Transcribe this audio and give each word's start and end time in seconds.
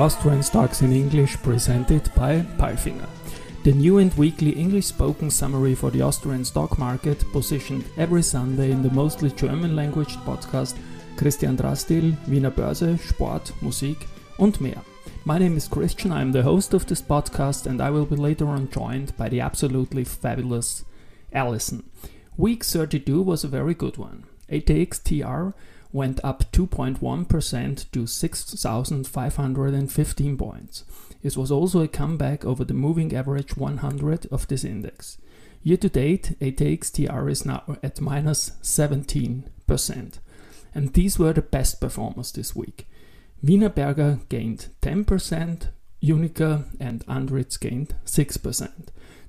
Austrian 0.00 0.42
Stocks 0.42 0.80
in 0.80 0.92
English 0.92 1.36
presented 1.42 2.10
by 2.14 2.40
Palfinger. 2.56 3.06
The 3.64 3.72
new 3.72 3.98
and 3.98 4.14
weekly 4.14 4.52
English 4.52 4.86
spoken 4.86 5.30
summary 5.30 5.74
for 5.74 5.90
the 5.90 6.00
Austrian 6.00 6.42
stock 6.42 6.78
market, 6.78 7.22
positioned 7.32 7.84
every 7.98 8.22
Sunday 8.22 8.70
in 8.70 8.82
the 8.82 8.90
mostly 8.92 9.28
German 9.28 9.76
language 9.76 10.16
podcast 10.24 10.78
Christian 11.18 11.54
Drastil, 11.54 12.16
Wiener 12.26 12.50
Börse, 12.50 12.98
Sport, 12.98 13.52
Musik 13.60 14.06
und 14.38 14.58
mehr. 14.58 14.80
My 15.26 15.36
name 15.38 15.58
is 15.58 15.68
Christian, 15.68 16.12
I'm 16.12 16.32
the 16.32 16.44
host 16.44 16.72
of 16.72 16.86
this 16.86 17.02
podcast, 17.02 17.66
and 17.66 17.82
I 17.82 17.90
will 17.90 18.06
be 18.06 18.16
later 18.16 18.46
on 18.46 18.70
joined 18.70 19.14
by 19.18 19.28
the 19.28 19.42
absolutely 19.42 20.04
fabulous 20.04 20.82
Allison. 21.30 21.82
Week 22.38 22.64
32 22.64 23.20
was 23.20 23.44
a 23.44 23.48
very 23.48 23.74
good 23.74 23.98
one. 23.98 24.24
ATX 24.50 24.98
TR 25.02 25.54
went 25.92 26.20
up 26.24 26.50
2.1% 26.52 27.90
to 27.90 28.06
6,515 28.06 30.36
points. 30.36 30.84
It 31.22 31.36
was 31.36 31.50
also 31.50 31.82
a 31.82 31.88
comeback 31.88 32.44
over 32.44 32.64
the 32.64 32.74
moving 32.74 33.14
average 33.14 33.56
100 33.56 34.26
of 34.32 34.48
this 34.48 34.64
index. 34.64 35.18
Year 35.62 35.76
to 35.76 35.90
date, 35.90 36.36
ATX 36.40 36.90
TR 36.90 37.28
is 37.28 37.44
now 37.44 37.62
at 37.82 38.00
minus 38.00 38.52
17%. 38.62 40.18
And 40.74 40.92
these 40.94 41.18
were 41.18 41.32
the 41.32 41.42
best 41.42 41.80
performers 41.80 42.32
this 42.32 42.56
week. 42.56 42.86
Wienerberger 43.44 44.26
gained 44.28 44.68
10%, 44.82 45.68
UNIQA 46.02 46.64
and 46.78 47.04
Andritz 47.06 47.60
gained 47.60 47.94
6%. 48.06 48.70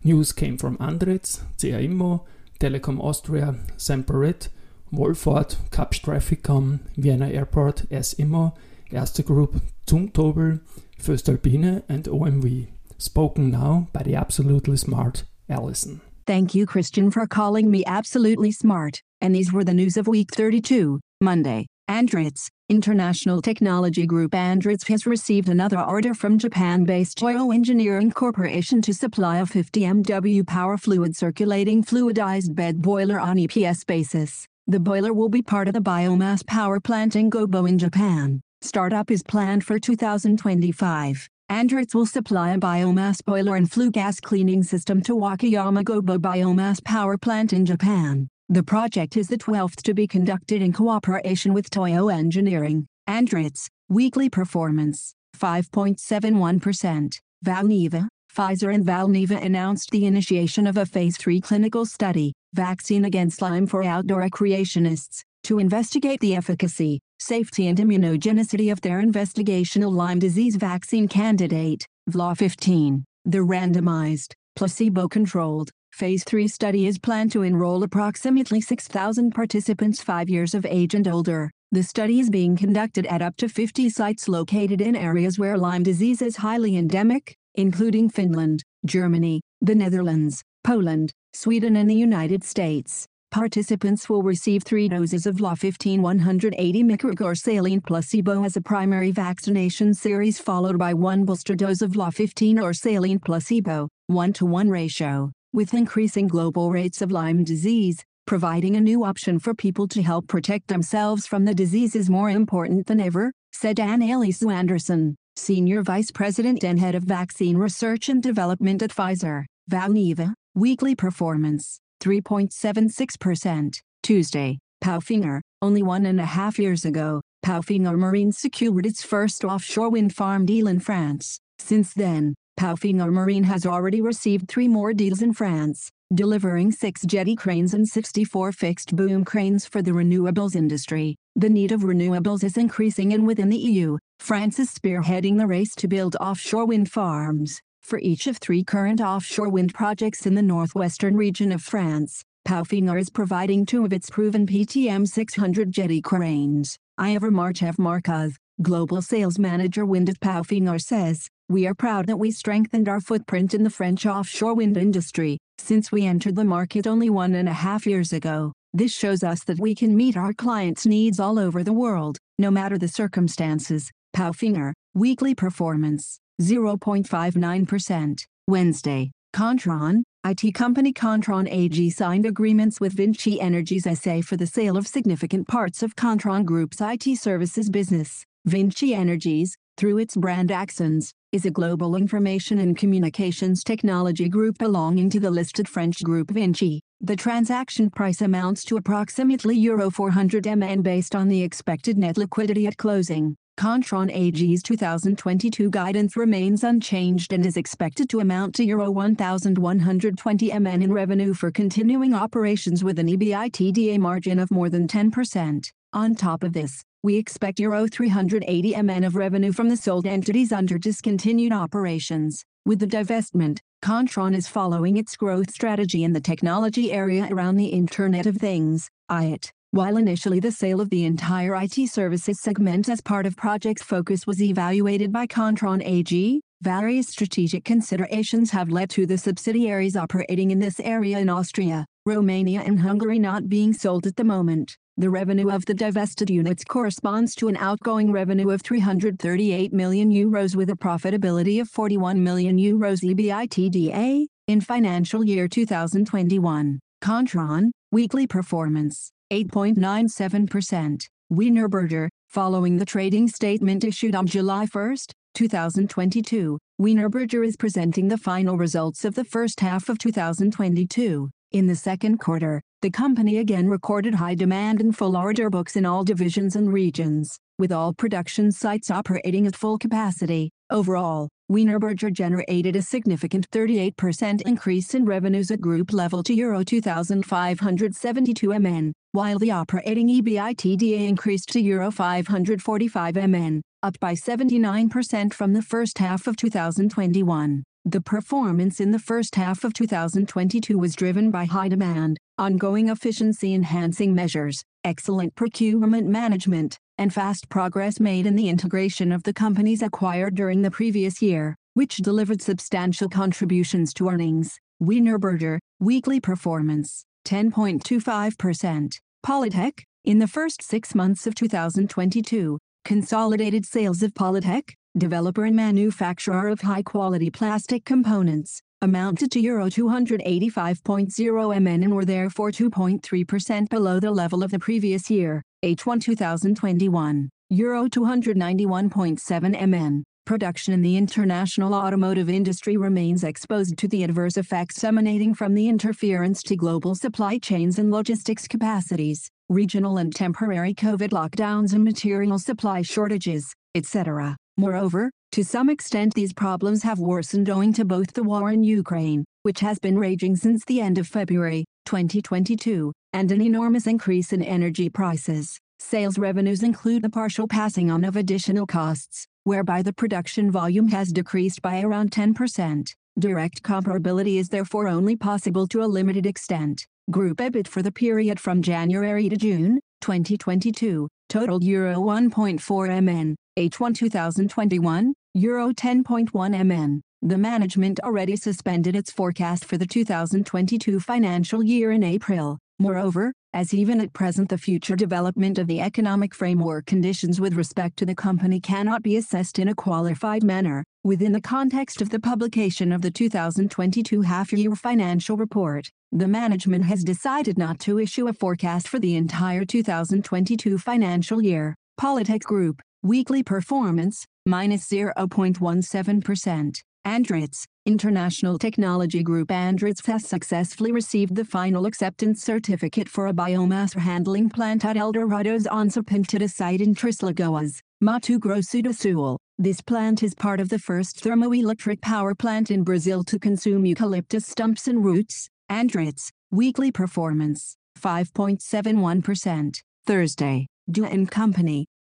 News 0.03 0.31
came 0.31 0.57
from 0.57 0.78
Andritz, 0.78 1.41
CA 1.57 1.83
Immo, 1.83 2.25
Telekom 2.59 3.02
Austria, 3.02 3.55
Semperit, 3.78 4.47
Wolford, 4.92 5.56
Kapsch 5.72 6.02
TrafficCom, 6.02 6.80
Vienna 6.97 7.30
Airport, 7.30 7.84
S-Immo, 7.92 8.53
Erste 8.92 9.25
Group, 9.25 9.61
Zumtobel, 9.86 10.59
Voestalpine 11.02 11.84
and 11.88 12.03
OMV. 12.06 12.67
Spoken 12.97 13.50
now 13.50 13.88
by 13.94 14.03
the 14.03 14.16
absolutely 14.16 14.78
smart 14.78 15.23
Allison. 15.50 16.02
Thank 16.28 16.53
you, 16.53 16.66
Christian, 16.66 17.09
for 17.09 17.25
calling 17.25 17.72
me 17.72 17.84
absolutely 17.86 18.52
smart. 18.52 19.02
And 19.19 19.34
these 19.34 19.52
were 19.52 19.64
the 19.64 19.73
news 19.73 19.97
of 19.97 20.08
week 20.08 20.34
32, 20.34 21.00
Monday. 21.19 21.66
Andritz, 21.89 22.47
International 22.69 23.42
Technology 23.42 24.06
Group 24.06 24.31
Andritz 24.31 24.88
has 24.88 25.06
received 25.06 25.50
another 25.50 25.80
order 25.80 26.14
from 26.14 26.38
Japan-based 26.38 27.17
Toyo 27.17 27.52
Engineering 27.52 28.12
Corporation 28.12 28.81
to 28.84 28.94
supply 28.94 29.39
a 29.39 29.45
50 29.45 29.81
MW 29.81 30.47
power 30.47 30.78
fluid 30.78 31.17
circulating 31.17 31.84
fluidized 31.84 32.56
bed 32.56 32.81
boiler 32.81 33.19
on 33.19 33.36
EPC 33.36 33.86
basis. 33.86 34.47
The 34.72 34.80
boiler 34.80 35.11
will 35.11 35.27
be 35.27 35.41
part 35.41 35.67
of 35.67 35.73
the 35.73 35.81
biomass 35.81 36.47
power 36.47 36.80
plant 36.80 37.17
in 37.17 37.30
Gobo 37.30 37.67
in 37.67 37.77
Japan. 37.77 38.39
Startup 38.61 39.11
is 39.11 39.22
planned 39.22 39.66
for 39.66 39.78
2025. 39.78 41.28
Andritz 41.50 41.94
will 41.94 42.05
supply 42.05 42.53
a 42.53 42.58
biomass 42.58 43.22
boiler 43.25 43.58
and 43.58 43.69
flue 43.69 43.91
gas 43.91 44.22
cleaning 44.22 44.63
system 44.63 45.02
to 45.02 45.13
Wakayama 45.13 45.83
Gobo 45.83 46.17
Biomass 46.17 46.81
Power 46.86 47.17
Plant 47.17 47.52
in 47.52 47.66
Japan. 47.66 48.30
The 48.47 48.63
project 48.63 49.17
is 49.17 49.28
the 49.28 49.38
12th 49.38 49.81
to 49.81 49.94
be 49.94 50.08
conducted 50.08 50.61
in 50.61 50.72
cooperation 50.72 51.53
with 51.53 51.69
Toyo 51.69 52.07
Engineering. 52.07 52.88
Andritz, 53.09 53.68
weekly 53.90 54.29
performance, 54.29 55.13
5.71%. 55.38 57.19
Valneva, 57.45 58.07
Pfizer 58.36 58.74
and 58.74 58.86
Valneva 58.86 59.44
announced 59.44 59.90
the 59.92 60.06
initiation 60.06 60.66
of 60.66 60.78
a 60.78 60.86
phase 60.86 61.18
3 61.18 61.42
clinical 61.42 61.86
study, 61.86 62.31
vaccine 62.53 63.03
against 63.03 63.42
Lyme 63.42 63.68
for 63.68 63.84
outdoor 63.84 64.22
recreationists, 64.22 65.24
to 65.44 65.59
investigate 65.59 66.22
the 66.22 66.36
efficacy, 66.36 67.02
safety 67.19 67.68
and 67.68 67.78
immunogenicity 67.78 68.72
of 68.72 68.80
their 68.80 69.02
investigational 69.02 69.92
Lyme 69.92 70.19
disease 70.19 70.56
vaccine 70.56 71.09
candidate, 71.09 71.86
VLA15. 72.09 73.03
The 73.25 73.40
randomized, 73.40 74.31
placebo-controlled, 74.56 75.69
phase 75.92 76.24
3 76.24 76.48
study 76.48 76.88
is 76.88 76.98
planned 76.98 77.34
to 77.34 77.42
enroll 77.42 77.84
approximately 77.84 78.62
6,000 78.62 79.31
participants 79.31 80.02
5 80.02 80.30
years 80.30 80.53
of 80.53 80.66
age 80.66 80.96
and 80.96 81.06
older. 81.06 81.52
The 81.74 81.84
study 81.84 82.22
is 82.22 82.30
being 82.30 82.56
conducted 82.56 83.06
at 83.08 83.22
up 83.22 83.36
to 83.38 83.50
50 83.50 83.90
sites 83.90 84.30
located 84.30 84.80
in 84.80 84.96
areas 84.96 85.38
where 85.38 85.58
Lyme 85.58 85.84
disease 85.84 86.22
is 86.22 86.38
highly 86.38 86.78
endemic, 86.78 87.36
including 87.56 88.09
Finland, 88.09 88.63
Germany, 88.85 89.41
the 89.62 89.75
Netherlands, 89.75 90.41
Poland, 90.63 91.12
Sweden 91.34 91.75
and 91.75 91.89
the 91.89 91.95
United 91.95 92.44
States. 92.44 93.07
Participants 93.31 94.09
will 94.09 94.23
receive 94.23 94.63
three 94.63 94.89
doses 94.89 95.25
of 95.25 95.38
LA15 95.38 96.01
180 96.01 96.84
micrograms 96.84 97.38
saline 97.38 97.79
placebo 97.79 98.44
as 98.44 98.57
a 98.57 98.62
primary 98.62 99.12
vaccination 99.12 99.94
series 99.94 100.38
followed 100.38 100.78
by 100.78 100.94
one 100.94 101.23
booster 101.23 101.56
dose 101.56 101.81
of 101.81 101.91
LA15 101.91 102.62
or 102.62 102.73
saline 102.73 103.19
placebo, 103.19 103.88
1 104.07 104.33
to 104.33 104.45
1 104.45 104.69
ratio. 104.69 105.31
With 105.53 105.73
increasing 105.73 106.28
global 106.28 106.72
rates 106.72 107.01
of 107.01 107.12
Lyme 107.12 107.45
disease, 107.45 108.03
providing 108.25 108.75
a 108.75 108.81
new 108.81 109.06
option 109.06 109.39
for 109.39 109.53
people 109.53 109.88
to 109.88 110.01
help 110.01 110.28
protect 110.28 110.68
themselves 110.68 111.25
from 111.25 111.45
the 111.45 111.56
disease 111.56 111.95
is 111.95 112.09
more 112.09 112.29
important 112.29 112.88
than 112.88 113.00
ever, 113.00 113.31
said 113.53 113.78
Annaliesa 113.78 114.53
Anderson, 114.53 115.16
Senior 115.36 115.81
Vice 115.81 116.12
President 116.12 116.64
and 116.64 116.80
Head 116.80 116.96
of 116.96 117.03
Vaccine 117.03 117.58
Research 117.58 118.09
and 118.09 118.22
Development 118.22 118.81
at 118.81 118.92
Pfizer, 118.92 119.46
Valneva. 119.72 120.34
Weekly 120.53 120.96
performance, 120.96 121.80
3.76%. 122.03 123.78
Tuesday, 124.03 124.59
Palfinger, 124.84 125.40
only 125.62 125.81
one 125.81 126.06
and 126.06 126.19
a 126.19 126.25
half 126.25 126.59
years 126.59 126.84
ago, 126.84 127.22
Palfinger 127.46 127.97
Marine 127.97 128.34
secured 128.34 128.86
its 128.86 129.02
first 129.03 129.46
offshore 129.46 129.90
wind 129.90 130.14
farm 130.14 130.46
deal 130.46 130.68
in 130.68 130.80
France. 130.80 131.40
Since 131.59 131.94
then, 131.94 132.36
Palfinger 132.59 133.12
Marine 133.12 133.46
has 133.46 133.66
already 133.66 134.02
received 134.02 134.50
three 134.50 134.68
more 134.68 134.94
deals 134.94 135.22
in 135.22 135.34
France, 135.34 135.90
delivering 136.13 136.72
six 136.74 137.03
jetty 137.06 137.36
cranes 137.36 137.74
and 137.74 137.88
64 137.88 138.52
fixed 138.52 138.96
boom 138.96 139.24
cranes 139.24 139.66
for 139.66 139.81
the 139.81 139.92
renewables 139.92 140.56
industry. 140.56 141.16
The 141.38 141.50
need 141.50 141.72
of 141.72 141.81
renewables 141.81 142.44
is 142.44 142.58
increasing 142.58 143.14
and 143.14 143.25
within 143.25 143.47
the 143.47 143.58
EU, 143.58 143.97
France 144.19 144.59
is 144.59 144.69
spearheading 144.69 145.38
the 145.38 145.47
race 145.47 145.74
to 145.75 145.88
build 145.88 146.18
offshore 146.18 146.66
wind 146.66 146.92
farms. 146.92 147.62
For 147.81 148.00
each 148.00 148.28
of 148.28 148.38
three 148.38 148.66
current 148.66 149.00
offshore 149.00 149.47
wind 149.47 149.74
projects 149.74 150.25
in 150.25 150.36
the 150.36 150.42
northwestern 150.42 151.16
region 151.16 151.53
of 151.53 151.62
France, 151.62 152.22
Palfinger 152.46 153.00
is 153.00 153.09
providing 153.09 153.66
two 153.66 153.86
of 153.86 153.94
its 153.94 154.09
proven 154.09 154.46
PTM 154.46 155.08
600 155.08 155.72
jetty 155.72 156.02
cranes. 156.02 156.78
Ivor 156.97 157.31
Marchev 157.31 157.80
Markov, 157.80 158.38
Global 158.62 159.02
Sales 159.02 159.40
Manager 159.40 159.86
Wind 159.86 160.09
at 160.09 160.19
Palfinger 160.19 160.81
says, 160.81 161.30
We 161.48 161.66
are 161.66 161.74
proud 161.74 162.08
that 162.08 162.19
we 162.19 162.31
strengthened 162.31 162.90
our 162.90 163.00
footprint 163.00 163.53
in 163.53 163.63
the 163.63 163.69
French 163.69 164.06
offshore 164.06 164.53
wind 164.53 164.75
industry, 164.75 165.38
since 165.58 165.94
we 165.94 166.06
entered 166.06 166.36
the 166.36 166.44
market 166.44 166.86
only 166.88 167.09
one 167.09 167.36
and 167.36 167.48
a 167.48 167.53
half 167.53 167.88
years 167.88 168.12
ago. 168.12 168.52
This 168.73 168.93
shows 168.93 169.21
us 169.21 169.43
that 169.45 169.59
we 169.59 169.75
can 169.75 169.97
meet 169.97 170.15
our 170.15 170.31
clients' 170.31 170.85
needs 170.85 171.19
all 171.19 171.37
over 171.37 171.61
the 171.61 171.73
world, 171.73 172.17
no 172.37 172.49
matter 172.49 172.77
the 172.77 172.87
circumstances. 172.87 173.91
Palfinger, 174.15 174.71
weekly 174.93 175.35
performance. 175.35 176.19
0.59%. 176.41 178.25
Wednesday, 178.47 179.11
Kontron, 179.35 180.03
IT 180.25 180.53
company 180.53 180.94
Kontron 180.94 181.47
AG 181.51 181.89
signed 181.89 182.25
agreements 182.25 182.79
with 182.79 182.94
Vinci 182.94 183.41
Energies 183.41 183.88
SA 184.00 184.21
for 184.21 184.38
the 184.38 184.47
sale 184.47 184.77
of 184.77 184.88
significant 184.88 185.47
parts 185.50 185.83
of 185.83 185.95
Kontron 185.95 186.45
Group's 186.45 186.79
IT 186.79 187.17
services 187.17 187.69
business. 187.69 188.25
Vinci 188.45 188.95
Energies, 188.95 189.56
through 189.77 189.97
its 189.97 190.15
brand 190.15 190.50
Axians, 190.50 191.12
is 191.31 191.45
a 191.45 191.51
global 191.51 191.95
information 191.95 192.59
and 192.59 192.77
communications 192.77 193.63
technology 193.63 194.29
group 194.29 194.57
belonging 194.57 195.09
to 195.09 195.19
the 195.19 195.31
listed 195.31 195.67
French 195.67 196.03
group 196.03 196.31
Vinci. 196.31 196.81
The 197.03 197.15
transaction 197.15 197.89
price 197.89 198.21
amounts 198.21 198.63
to 198.65 198.77
approximately 198.77 199.57
Euro 199.57 199.89
400 199.89 200.45
MN 200.45 200.83
based 200.83 201.15
on 201.15 201.30
the 201.30 201.42
expected 201.42 201.98
net 201.98 202.15
liquidity 202.15 202.68
at 202.68 202.77
closing. 202.77 203.36
Kontron 203.57 204.12
AG's 204.13 204.62
2022 204.62 205.71
guidance 205.71 206.15
remains 206.15 206.63
unchanged 206.63 207.33
and 207.33 207.44
is 207.44 207.57
expected 207.57 208.07
to 208.09 208.19
amount 208.19 208.53
to 208.53 208.63
Euro 208.65 208.92
1,120 208.92 210.59
MN 210.59 210.83
in 210.83 210.94
revenue 210.94 211.33
for 211.33 211.50
continuing 211.50 212.13
operations 212.13 212.83
with 212.83 213.00
an 213.00 213.07
EBITDA 213.07 213.98
margin 213.98 214.38
of 214.38 214.51
more 214.51 214.69
than 214.69 214.88
10%. 214.88 215.71
On 215.94 216.13
top 216.13 216.44
of 216.44 216.53
this, 216.53 216.83
we 217.01 217.18
expect 217.18 217.59
Euro 217.59 217.88
380 217.88 218.80
MN 218.80 219.03
of 219.03 219.15
revenue 219.15 219.51
from 219.51 219.69
the 219.69 219.75
sold 219.75 220.06
entities 220.06 220.51
under 220.51 220.77
discontinued 220.77 221.51
operations. 221.51 222.45
With 222.63 222.78
the 222.78 222.86
divestment, 222.86 223.58
Kontron 223.81 224.36
is 224.36 224.48
following 224.48 224.96
its 224.96 225.18
growth 225.18 225.50
strategy 225.50 226.04
in 226.04 226.13
the 226.13 226.22
technology 226.22 226.92
area 226.92 227.28
around 227.31 227.56
the 227.56 227.69
Internet 227.69 228.28
of 228.28 228.38
Things, 228.38 228.88
IoT. 229.10 229.50
While 229.72 229.98
initially 229.98 230.40
the 230.40 230.52
sale 230.52 230.80
of 230.80 230.92
the 230.92 231.06
entire 231.06 231.56
IT 231.56 231.88
services 231.90 232.40
segment 232.40 232.88
as 232.88 233.02
part 233.02 233.25
of 233.25 233.36
Project 233.36 233.84
Focus 233.84 234.28
was 234.28 234.44
evaluated 234.44 235.12
by 235.12 235.25
Kontron 235.25 235.81
AG, 235.84 236.42
various 236.62 237.08
strategic 237.08 237.66
considerations 237.66 238.52
have 238.52 238.69
led 238.69 238.92
to 238.92 239.08
the 239.08 239.18
subsidiaries 239.18 239.96
operating 239.96 240.52
in 240.52 240.60
this 240.60 240.80
area 240.81 241.18
in 241.18 241.30
Austria, 241.30 241.88
Romania 242.06 242.62
and 242.62 242.81
Hungary 242.81 243.18
not 243.18 243.50
being 243.50 243.74
sold 243.74 244.06
at 244.06 244.18
the 244.18 244.24
moment. 244.24 244.78
The 245.01 245.09
revenue 245.09 245.50
of 245.50 245.65
the 245.65 245.74
divested 245.74 246.30
units 246.30 246.63
corresponds 246.63 247.33
to 247.38 247.48
an 247.48 247.57
outgoing 247.57 248.12
revenue 248.12 248.51
of 248.51 248.62
338 248.62 249.74
million 249.74 250.12
euros 250.12 250.56
with 250.56 250.69
a 250.69 250.75
profitability 250.75 251.59
of 251.59 251.68
41 251.69 252.24
million 252.24 252.59
euros 252.59 253.01
EBITDA 253.01 254.27
in 254.48 254.62
financial 254.62 255.24
year 255.24 255.48
2021. 255.48 256.80
Kontron, 257.03 257.71
weekly 257.92 258.27
performance, 258.27 259.12
8.97%. 259.33 261.07
Wienerberger, 261.33 262.07
following 262.30 262.77
the 262.77 262.86
trading 262.86 263.27
statement 263.27 263.83
issued 263.83 264.13
on 264.13 264.27
July 264.27 264.68
1, 264.71 264.98
2022, 265.33 266.59
Wienerberger 266.80 267.44
is 267.44 267.57
presenting 267.57 268.09
the 268.09 268.19
final 268.19 268.56
results 268.56 269.03
of 269.03 269.15
the 269.15 269.25
first 269.25 269.62
half 269.62 269.89
of 269.89 269.98
2022. 269.98 271.27
In 271.53 271.65
the 271.65 271.75
second 271.75 272.19
quarter, 272.19 272.62
the 272.81 272.89
company 272.89 273.38
again 273.38 273.69
recorded 273.69 274.16
high 274.16 274.33
demand 274.33 274.81
and 274.81 274.98
full 274.98 275.16
order 275.16 275.51
books 275.51 275.75
in 275.75 275.86
all 275.86 276.04
divisions 276.04 276.56
and 276.56 276.74
regions, 276.74 277.38
with 277.60 277.72
all 277.72 277.94
production 277.94 278.51
sites 278.51 278.89
operating 278.89 279.45
at 279.45 279.56
full 279.56 279.78
capacity. 279.78 280.50
Overall, 280.72 281.30
Wienerberger 281.51 282.12
generated 282.12 282.75
a 282.75 282.81
significant 282.81 283.48
38% 283.51 284.42
increase 284.42 284.95
in 284.95 285.06
revenues 285.06 285.51
at 285.51 285.62
group 285.62 285.94
level 285.94 286.24
to 286.24 286.33
Euro 286.33 286.63
2,572 286.63 288.60
MN, 288.60 288.94
while 289.12 289.38
the 289.38 289.51
operating 289.51 290.07
EBITDA 290.07 291.07
increased 291.07 291.50
to 291.50 291.62
Euro 291.62 291.92
545 291.92 293.16
MN, 293.16 293.62
up 293.84 294.00
by 294.00 294.13
79% 294.13 295.34
from 295.34 295.54
the 295.54 295.62
first 295.62 296.00
half 296.00 296.25
of 296.25 296.36
2021. 296.36 297.63
The 297.84 298.01
performance 298.01 298.80
in 298.80 298.92
the 298.92 299.00
first 299.00 299.34
half 299.36 299.63
of 299.63 299.74
2022 299.74 300.77
was 300.77 300.95
driven 300.95 301.31
by 301.31 301.45
high 301.45 301.68
demand, 301.68 302.19
ongoing 302.41 302.89
efficiency-enhancing 302.89 304.15
measures, 304.15 304.63
excellent 304.83 305.35
procurement 305.35 306.07
management, 306.07 306.75
and 306.97 307.13
fast 307.13 307.47
progress 307.49 307.99
made 307.99 308.25
in 308.25 308.35
the 308.35 308.49
integration 308.49 309.11
of 309.11 309.21
the 309.21 309.31
companies 309.31 309.83
acquired 309.83 310.33
during 310.33 310.63
the 310.63 310.71
previous 310.71 311.21
year, 311.21 311.55
which 311.75 311.97
delivered 311.97 312.41
substantial 312.41 313.07
contributions 313.07 313.93
to 313.93 314.09
earnings. 314.09 314.57
Wienerberger, 314.81 315.59
weekly 315.79 316.19
performance. 316.19 317.05
10.25%. 317.27 318.97
Polytec, 319.23 319.83
in 320.03 320.17
the 320.17 320.27
first 320.27 320.63
six 320.63 320.95
months 320.95 321.27
of 321.27 321.35
2022, 321.35 322.57
consolidated 322.83 323.67
sales 323.67 324.01
of 324.01 324.15
Polytec, 324.15 324.73
developer 324.97 325.45
and 325.45 325.55
manufacturer 325.55 326.47
of 326.47 326.61
high-quality 326.61 327.29
plastic 327.29 327.85
components, 327.85 328.63
amounted 328.83 329.31
to 329.31 329.39
Euro 329.39 329.68
285.0 329.68 331.62
MN 331.62 331.83
and 331.83 331.95
were 331.95 332.06
therefore 332.06 332.51
2.3% 332.51 333.69
below 333.69 334.00
the 334.00 334.12
level 334.12 334.44
of 334.44 334.50
the 334.50 334.60
previous 334.60 335.10
year, 335.10 335.44
H1 335.63 336.01
2021, 336.01 337.30
Euro 337.50 337.88
291.7 337.88 339.68
MN. 339.68 340.04
Production 340.25 340.74
in 340.74 340.81
the 340.81 340.98
international 340.98 341.74
automotive 341.74 342.30
industry 342.30 342.78
remains 342.78 343.24
exposed 343.24 343.78
to 343.78 343.88
the 343.88 344.04
adverse 344.04 344.38
effects 344.38 344.84
emanating 344.84 345.34
from 345.34 345.54
the 345.54 345.68
interference 345.68 346.42
to 346.44 346.56
global 346.56 346.95
supply 346.95 347.38
chains 347.38 347.77
and 347.77 347.92
logistics 347.92 348.48
capacities, 348.48 349.30
regional 349.50 349.98
and 349.98 350.16
temporary 350.16 350.74
COVID 350.74 351.10
lockdowns 351.10 351.74
and 351.74 351.84
material 351.84 352.39
supply 352.39 352.81
shortages, 352.81 353.54
etc. 353.75 354.38
Moreover, 354.57 355.12
to 355.31 355.45
some 355.45 355.69
extent 355.69 356.13
these 356.13 356.33
problems 356.33 356.83
have 356.83 357.00
worsened 357.00 357.50
owing 357.50 357.72
to 357.72 357.86
both 357.86 358.12
the 358.13 358.24
war 358.24 358.51
in 358.51 358.63
Ukraine, 358.63 359.24
which 359.44 359.62
has 359.62 359.80
been 359.80 359.98
raging 359.98 360.36
since 360.36 360.66
the 360.66 360.81
end 360.81 360.98
of 360.98 361.07
February 361.07 361.63
2022, 361.86 362.92
and 363.13 363.31
an 363.31 363.42
enormous 363.42 363.88
increase 363.88 364.33
in 364.33 364.44
energy 364.44 364.89
prices. 364.89 365.57
Sales 365.80 366.19
revenues 366.19 366.63
include 366.63 367.01
the 367.01 367.10
partial 367.10 367.48
passing 367.48 367.89
on 367.89 368.04
of 368.04 368.18
additional 368.18 368.68
costs, 368.68 369.25
whereby 369.45 369.81
the 369.81 369.94
production 369.94 370.51
volume 370.51 370.89
has 370.89 371.13
decreased 371.13 371.62
by 371.62 371.81
around 371.81 372.12
10%. 372.12 372.94
Direct 373.18 373.63
comparability 373.63 374.38
is 374.38 374.50
therefore 374.50 374.89
only 374.89 375.16
possible 375.16 375.66
to 375.68 375.81
a 375.81 375.88
limited 375.88 376.25
extent. 376.25 376.86
Group 377.10 377.38
EBIT 377.38 377.69
for 377.69 377.81
the 377.81 377.92
period 377.92 378.38
from 378.38 378.62
January 378.62 379.30
to 379.30 379.38
June 379.38 379.80
2022 380.01 381.07
totaled 381.30 381.63
Euro 381.63 381.95
1.4 381.95 383.04
MN, 383.04 383.36
H1 383.57 383.95
2021, 383.95 385.13
Euro 385.33 385.72
10.1 385.72 386.66
MN. 386.66 387.01
The 387.22 387.38
management 387.38 388.01
already 388.01 388.36
suspended 388.36 388.98
its 388.98 389.13
forecast 389.13 389.63
for 389.63 389.78
the 389.78 389.86
2022 389.86 391.00
financial 391.00 391.63
year 391.63 391.94
in 391.94 392.04
April. 392.04 392.57
Moreover, 392.80 393.31
as 393.54 393.74
even 393.74 394.01
at 394.01 394.12
present 394.12 394.50
the 394.50 394.57
future 394.57 394.98
development 394.98 395.57
of 395.57 395.68
the 395.68 395.80
economic 395.80 396.36
framework 396.36 396.86
conditions 396.86 397.39
with 397.39 397.54
respect 397.54 397.95
to 398.00 398.06
the 398.06 398.13
company 398.13 398.60
cannot 398.60 399.04
be 399.04 399.16
assessed 399.16 399.57
in 399.57 399.69
a 399.69 399.75
qualified 399.75 400.44
manner, 400.44 400.83
within 401.06 401.31
the 401.31 401.39
context 401.39 402.01
of 402.01 402.10
the 402.10 402.19
publication 402.19 402.92
of 402.92 403.01
the 403.01 403.12
2022 403.12 404.24
half-year 404.24 404.75
financial 404.75 405.38
report, 405.38 405.88
the 406.12 406.27
management 406.27 406.84
has 406.84 407.06
decided 407.06 407.57
not 407.57 407.80
to 407.80 408.00
issue 408.00 408.27
a 408.27 408.34
forecast 408.34 408.86
for 408.86 409.00
the 409.00 409.16
entire 409.16 409.63
2022 409.63 410.77
financial 410.77 411.42
year. 411.42 411.74
Polytec 411.98 412.42
Group, 412.42 412.81
weekly 413.01 413.44
performance, 413.44 414.25
minus 414.45 414.88
0.17%. 414.88 416.81
Andritz, 417.05 417.65
International 417.85 418.59
Technology 418.59 419.23
Group 419.23 419.47
Andritz 419.47 420.05
has 420.05 420.27
successfully 420.27 420.91
received 420.91 421.35
the 421.35 421.43
final 421.43 421.88
acceptance 421.88 422.43
certificate 422.43 423.09
for 423.09 423.27
a 423.27 423.33
biomass 423.33 423.97
handling 423.97 424.49
plant 424.49 424.85
at 424.85 424.97
Eldorado's 424.97 425.65
Onça 425.65 426.03
Pintada 426.03 426.47
site 426.49 426.81
in 426.81 426.93
Três 426.93 427.21
Lagoas, 427.23 427.79
Mato 428.01 428.38
Grosso 428.38 428.81
do 428.81 428.93
Sul. 428.93 429.38
This 429.57 429.81
plant 429.81 430.21
is 430.21 430.35
part 430.35 430.59
of 430.59 430.69
the 430.69 430.79
first 430.79 431.23
thermoelectric 431.23 432.01
power 432.01 432.35
plant 432.35 432.69
in 432.69 432.83
Brazil 432.83 433.23
to 433.23 433.39
consume 433.39 433.85
eucalyptus 433.85 434.45
stumps 434.45 434.88
and 434.88 435.03
roots. 435.03 435.49
Andritz, 435.71 436.29
weekly 436.51 436.91
performance, 436.91 437.75
5.71%. 438.00 439.81
Thursday, 440.05 440.67
DO 440.91 441.25
& 441.25 441.27
CO, 441.27 441.51